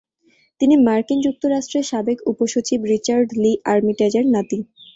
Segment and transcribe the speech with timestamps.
[0.61, 4.59] তিনি মার্কিন যুক্তরাষ্ট্রের সাবেক উপ-সচিব রিচার্ড লি আর্মিটেজ-এর নাতি।